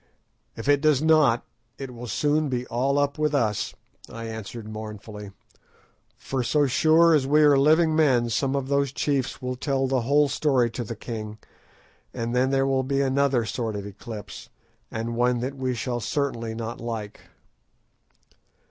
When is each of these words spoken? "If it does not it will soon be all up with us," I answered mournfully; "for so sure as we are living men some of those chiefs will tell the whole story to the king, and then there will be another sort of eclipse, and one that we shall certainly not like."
"If 0.55 0.67
it 0.67 0.81
does 0.81 0.99
not 0.99 1.45
it 1.77 1.93
will 1.93 2.07
soon 2.07 2.49
be 2.49 2.65
all 2.69 2.97
up 2.97 3.19
with 3.19 3.35
us," 3.35 3.75
I 4.09 4.25
answered 4.25 4.67
mournfully; 4.67 5.29
"for 6.17 6.41
so 6.41 6.65
sure 6.65 7.13
as 7.13 7.27
we 7.27 7.41
are 7.43 7.55
living 7.55 7.95
men 7.95 8.31
some 8.31 8.55
of 8.55 8.67
those 8.67 8.91
chiefs 8.91 9.43
will 9.43 9.55
tell 9.55 9.85
the 9.85 10.01
whole 10.01 10.27
story 10.27 10.71
to 10.71 10.83
the 10.83 10.95
king, 10.95 11.37
and 12.15 12.35
then 12.35 12.49
there 12.49 12.65
will 12.65 12.81
be 12.81 12.99
another 13.01 13.45
sort 13.45 13.75
of 13.75 13.85
eclipse, 13.85 14.49
and 14.89 15.15
one 15.15 15.39
that 15.41 15.53
we 15.55 15.75
shall 15.75 15.99
certainly 15.99 16.55
not 16.55 16.79
like." 16.81 17.21